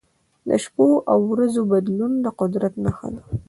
د 0.47 0.49
شپو 0.63 0.87
او 1.11 1.19
ورځو 1.31 1.61
بدلون 1.71 2.13
د 2.25 2.27
قدرت 2.39 2.73
نښه 2.83 3.07
ده. 3.13 3.21